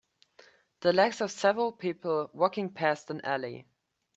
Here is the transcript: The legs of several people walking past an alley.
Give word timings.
The 0.79 0.93
legs 0.93 1.21
of 1.21 1.29
several 1.29 1.71
people 1.71 2.31
walking 2.33 2.71
past 2.73 3.11
an 3.11 3.21
alley. 3.23 3.67